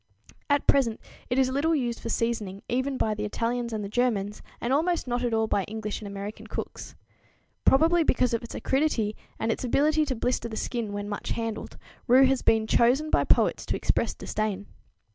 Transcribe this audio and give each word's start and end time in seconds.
At 0.49 0.65
present 0.65 0.99
it 1.29 1.37
is 1.37 1.51
little 1.51 1.75
used 1.75 1.99
for 1.99 2.09
seasoning, 2.09 2.63
even 2.67 2.97
by 2.97 3.13
the 3.13 3.23
Italians 3.23 3.71
and 3.71 3.83
the 3.83 3.87
Germans, 3.87 4.41
and 4.59 4.73
almost 4.73 5.07
not 5.07 5.23
at 5.23 5.31
all 5.31 5.45
by 5.45 5.63
English 5.65 6.01
and 6.01 6.07
American 6.07 6.47
cooks. 6.47 6.95
Probably 7.65 8.03
because 8.03 8.33
of 8.33 8.41
its 8.41 8.55
acridity 8.55 9.15
and 9.39 9.51
its 9.51 9.63
ability 9.63 10.05
to 10.05 10.15
blister 10.15 10.49
the 10.49 10.57
skin 10.57 10.91
when 10.91 11.07
much 11.07 11.29
handled, 11.33 11.77
rue 12.07 12.25
has 12.25 12.41
been 12.41 12.65
chosen 12.65 13.11
by 13.11 13.25
poets 13.25 13.63
to 13.67 13.75
express 13.75 14.15
disdain. 14.15 14.65